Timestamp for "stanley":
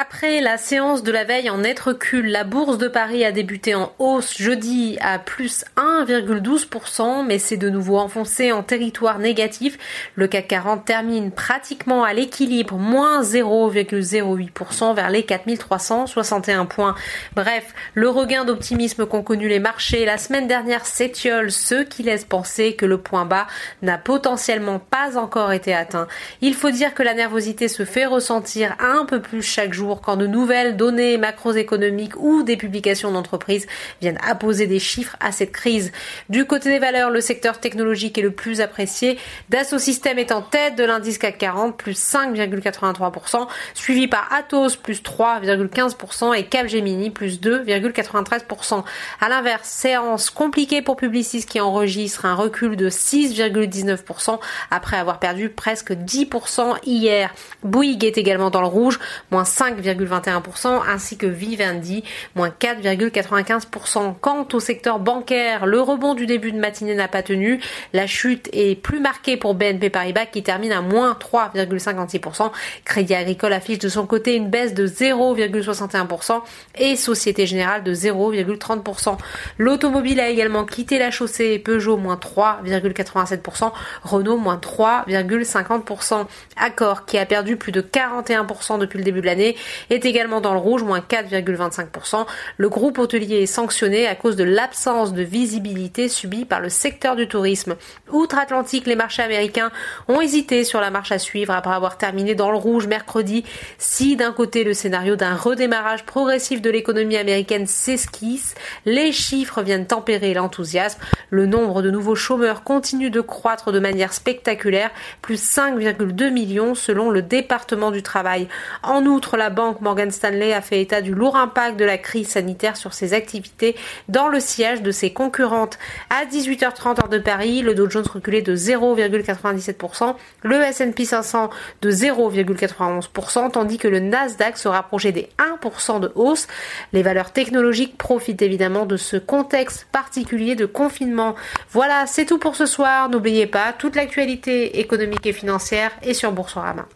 120.10-120.52